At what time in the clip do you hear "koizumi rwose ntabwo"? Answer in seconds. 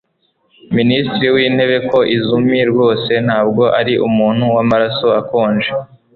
1.89-3.63